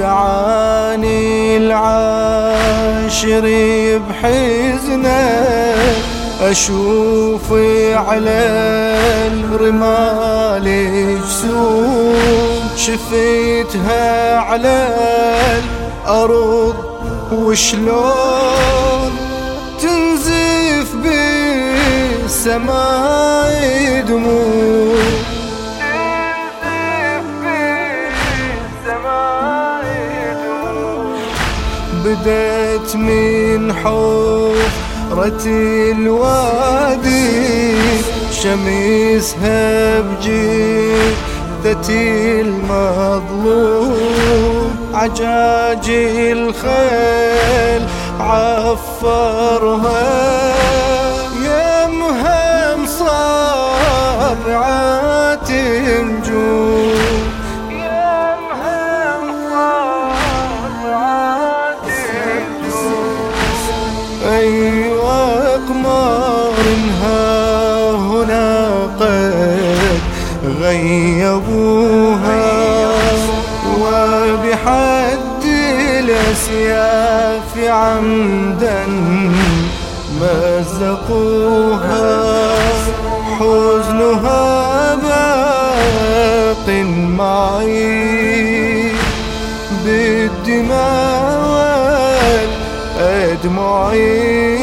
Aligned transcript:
دعاني 0.00 1.56
العاشر 1.56 3.46
بحزنه 4.08 5.40
أشوف 6.42 7.52
على 7.94 8.48
الرمال 9.32 10.66
جسوم 11.22 12.60
شفيتها 12.76 14.38
على 14.38 14.88
الأرض 16.04 16.74
وشلون 17.32 18.89
بالسماء 22.40 24.00
دموع. 24.08 24.96
بدت 32.04 32.96
من 32.96 33.72
حفرة 33.72 35.46
الوادي. 35.92 37.76
شميسها 38.32 40.00
بجثتي 40.00 41.20
المظلوم. 42.40 43.90
عجاج 44.94 45.86
الخيل 46.36 47.82
عفرها. 48.20 50.00
صابعات 54.30 55.50
نجوم 55.50 56.94
يا 57.70 58.36
مهم 58.46 59.26
صابعات 60.70 61.86
أيوة 64.28 65.18
أقمارها 65.54 67.20
هنا 67.90 68.48
قد 69.00 70.00
غيبوها. 70.60 72.46
وبحد 73.80 75.44
الأسياف 75.98 77.52
عمدا 77.58 78.82
مزقوها. 80.20 82.10
حزنها 83.40 84.94
باق 84.94 86.68
معي. 87.18 88.30
بالدماء 89.84 91.40
والأدمعي 92.98 94.59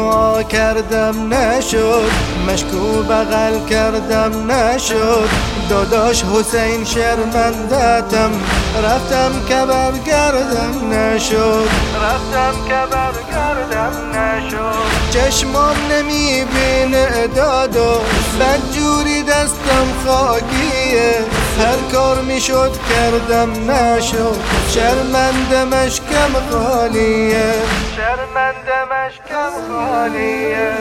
دعا 0.00 0.42
کردم 0.42 1.34
نشد 1.34 2.10
مشکو 2.48 3.02
بغل 3.02 3.66
کردم 3.70 4.50
نشد. 4.50 5.28
داداش 5.70 6.24
حسین 6.24 6.84
شرمندتم 6.84 8.30
رفتم 8.84 9.32
که 9.48 9.54
برگردم 9.54 10.92
نشد. 10.92 11.68
رفتم 12.02 12.54
که 12.68 12.80
برگردم 12.90 13.92
نشد. 14.14 15.10
چشمام 15.10 15.76
نمی‌بینه 15.92 17.26
دادو 17.36 18.00
بدجوری 18.40 19.22
دستم 19.22 19.86
خاکیه. 20.06 21.14
هر 21.60 21.76
کار 21.92 22.20
می‌شد 22.20 22.70
کردم 22.90 23.70
نشد 23.70 24.36
شرمنده 24.68 25.64
مشکم 25.64 26.32
خالیه. 26.50 27.52
شرمنده 27.96 28.78
مشکم 28.92 29.52
خالیه. 29.68 30.72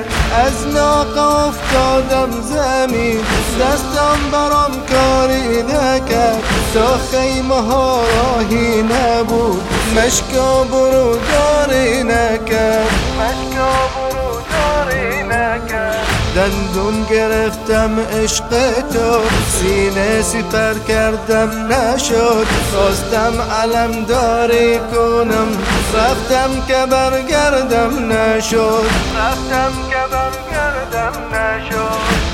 از 0.45 0.67
ناقه 0.67 1.21
افتادم 1.21 2.31
زمین. 2.41 3.19
دستم 3.59 4.19
برام 4.31 4.71
کاری 4.91 5.63
نکرد. 5.63 6.43
تا 6.73 6.97
خیمه 7.11 7.55
ها 7.55 8.01
راهی 8.01 8.83
نبود. 8.83 9.61
مشکا 9.95 10.63
بروداری 10.63 12.03
نکرد. 12.03 12.89
مشکا 13.19 13.71
بروداری 13.95 15.23
نکرد. 15.23 15.98
دندون 16.39 17.03
گرفتم 17.09 17.99
عشق 17.99 18.49
تو 18.81 19.21
سینه 19.51 20.21
سپر 20.21 20.73
کردم 20.87 21.49
نشد. 21.73 22.47
خواستم 22.71 23.41
علم 23.61 24.05
داری 24.05 24.77
کنم. 24.77 25.47
رفتم 25.93 26.51
که 26.67 26.85
برگردم 26.91 28.11
نشد. 28.11 28.89
رفتم 29.17 29.73
که 29.89 30.03
برگردم 30.11 31.15
نشد. 31.33 32.29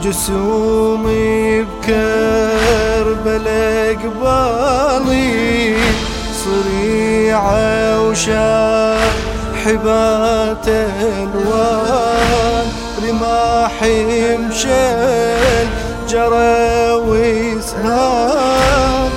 جسومي 0.00 1.62
بكربلاء 1.62 2.02
قبالي 3.94 5.76
صريعة 6.44 8.12
وشاحبات 9.62 10.68
الوان 10.68 12.66
رماحي 13.02 14.36
مشل 14.36 15.66
جرى 16.08 16.92
وسهام 17.06 18.30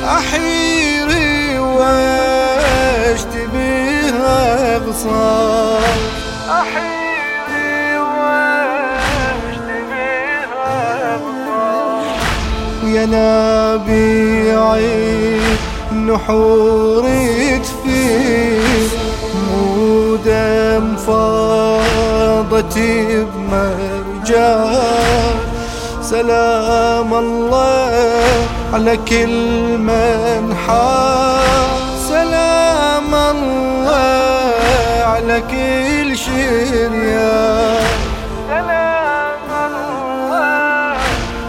أحيري 0.05 1.59
واشتبيها 1.59 2.37
غصان. 4.77 5.99
أحيري 6.49 7.97
واشتبيها 7.97 8.77
بطال 11.17 12.05
يا 12.93 13.05
نبيعي 13.75 14.85
نحور 15.91 17.05
تفيد 17.63 18.74
مودم 20.15 20.95
فاضت 20.95 22.77
بمرجان 23.35 24.65
سلام 26.01 27.13
الله 27.13 27.91
على 28.73 28.97
كل 28.97 29.77
من 29.77 30.55
حار. 30.67 31.69
سلام 32.09 33.15
الله 33.15 34.53
على 35.03 35.41
كل 35.51 36.17
شريان 36.17 37.85
سلام 38.49 39.47
الله 39.65 40.95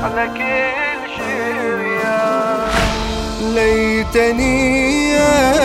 على 0.05 0.25
كل 0.39 1.01
شريان 1.17 2.71
ليتني 3.55 5.19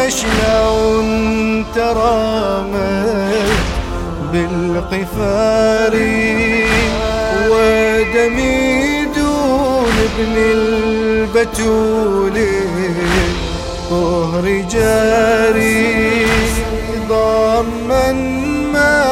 أشلون 0.07 1.40
ترامت 1.75 3.51
بالقفار 4.31 5.94
ودمي 7.50 9.06
دون 9.15 9.94
ابن 10.07 10.35
البتول 10.38 12.38
طهر 13.89 14.45
جاري 14.71 16.25
ضامن 17.09 18.17
ما 18.74 19.03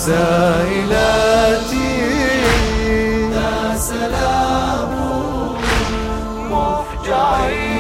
سائلاتي. 0.06 1.90
ذا 3.34 3.75
سلام 3.78 4.92
مفجعي 6.51 7.80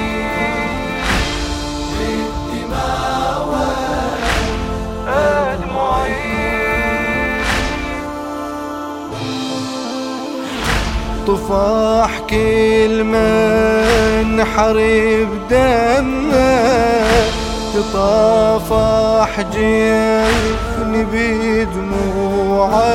طفاح 11.27 12.19
كل 12.29 13.03
من 13.03 14.43
حرب 14.45 15.29
دمه. 15.49 17.38
تطافح 17.73 19.31
جفني 19.41 21.03
بدموعه 21.13 22.93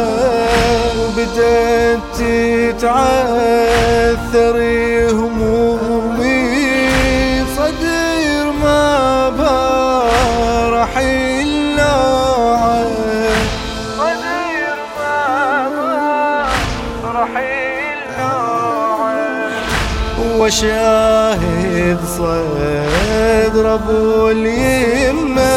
وبدت 0.99 2.01
تتعثر 2.79 3.37
همومي. 5.11 6.45
صدر 7.57 8.47
ما 8.63 8.85
برح 9.31 10.93
إلا 10.99 11.95
صدير 13.99 14.77
ما 14.99 15.19
رحيل 17.05 18.01
نوعه 18.19 19.19
وشاهد 20.39 22.01
صدر 22.19 22.54
ابو 23.57 24.31
اليمه 24.31 25.57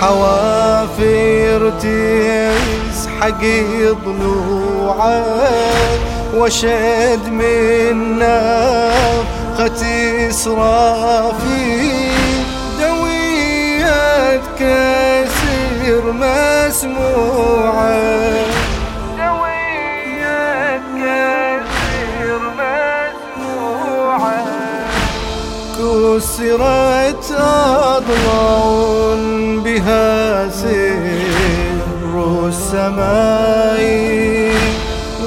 حوافر 0.00 1.72
تسحق 1.80 3.42
ضلوعه 4.04 5.24
وشد 6.34 7.24
من 7.28 8.18
نفخة 8.18 9.82
إسرافي. 10.28 12.10
دوية 12.80 14.40
كسر 14.58 16.04
مسموعه 16.12 17.16
كسرت 26.16 27.32
أضلاع 27.84 29.14
بها 29.64 30.48
سر 30.48 32.48
السماء 32.48 33.82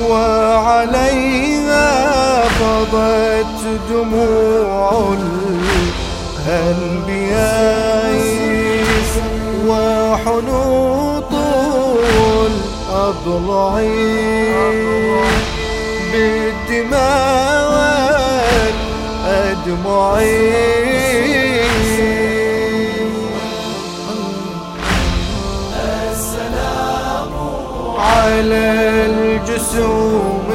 وعليها 0.10 1.88
فضت 2.48 3.62
دموع 3.90 5.14
الأنبياء 6.48 8.22
وحنوط 9.68 11.34
الأضلاع 12.50 13.86
بالدماء 16.14 17.29
والأدمع 19.72 20.30
على 28.00 29.06
الجسوم 29.06 30.50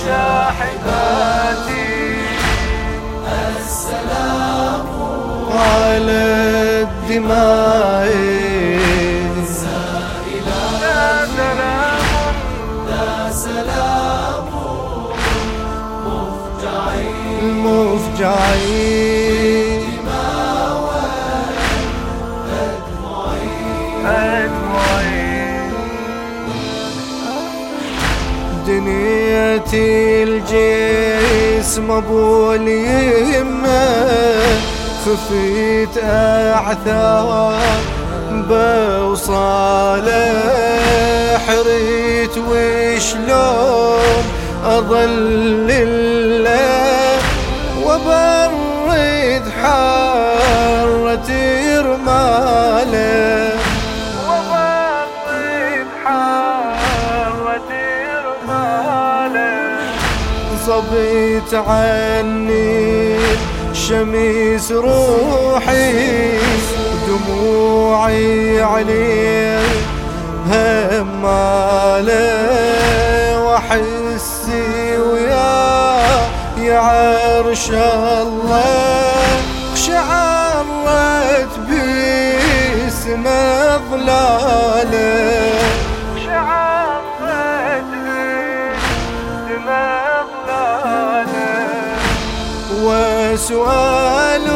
شاحباتي 0.00 1.44
على 5.50 6.22
الدماء 6.82 7.83
الجسم 31.78 31.90
ابو 31.90 32.52
اليمه 32.52 33.88
خفيت 35.06 35.98
أعثار 35.98 37.60
بوصاله 38.48 40.08
حريت 41.46 42.38
وشلون 42.38 44.24
أظل 44.64 45.70
صبيت 60.66 61.54
عني 61.54 63.16
شميس 63.72 64.72
روحي 64.72 66.38
دموعي 67.08 68.62
عليه 68.62 69.58
هماله 70.50 72.22
واحسي 73.44 74.98
وياه 74.98 76.20
يا 76.58 76.78
عرش 76.78 77.70
الله. 77.70 79.24
شعرت 79.74 81.54
باسم 81.68 83.24
ظلاله 83.90 85.63
وسؤال 93.34 94.46